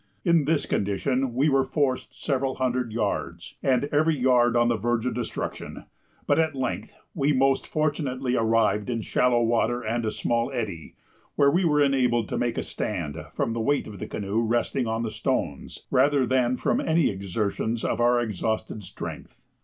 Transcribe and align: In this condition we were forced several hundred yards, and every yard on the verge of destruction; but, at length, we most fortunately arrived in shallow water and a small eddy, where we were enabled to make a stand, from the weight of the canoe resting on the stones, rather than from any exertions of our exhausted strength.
In 0.25 0.45
this 0.45 0.65
condition 0.65 1.35
we 1.35 1.47
were 1.47 1.63
forced 1.63 2.19
several 2.19 2.55
hundred 2.55 2.91
yards, 2.91 3.57
and 3.61 3.83
every 3.91 4.17
yard 4.17 4.55
on 4.55 4.67
the 4.67 4.75
verge 4.75 5.05
of 5.05 5.13
destruction; 5.13 5.83
but, 6.25 6.39
at 6.39 6.55
length, 6.55 6.97
we 7.13 7.33
most 7.33 7.67
fortunately 7.67 8.35
arrived 8.35 8.89
in 8.89 9.03
shallow 9.03 9.43
water 9.43 9.83
and 9.83 10.03
a 10.03 10.09
small 10.09 10.51
eddy, 10.51 10.95
where 11.35 11.51
we 11.51 11.65
were 11.65 11.83
enabled 11.83 12.29
to 12.29 12.37
make 12.39 12.57
a 12.57 12.63
stand, 12.63 13.15
from 13.31 13.53
the 13.53 13.61
weight 13.61 13.85
of 13.85 13.99
the 13.99 14.07
canoe 14.07 14.41
resting 14.41 14.87
on 14.87 15.03
the 15.03 15.11
stones, 15.11 15.85
rather 15.91 16.25
than 16.25 16.57
from 16.57 16.81
any 16.81 17.07
exertions 17.11 17.85
of 17.85 17.99
our 18.01 18.19
exhausted 18.19 18.81
strength. 18.83 19.39